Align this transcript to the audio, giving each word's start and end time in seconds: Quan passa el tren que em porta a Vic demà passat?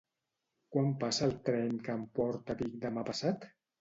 Quan 0.75 0.87
passa 1.03 1.21
el 1.29 1.35
tren 1.49 1.77
que 1.89 1.93
em 1.99 2.07
porta 2.21 2.57
a 2.57 2.59
Vic 2.63 2.81
demà 2.87 3.05
passat? 3.11 3.47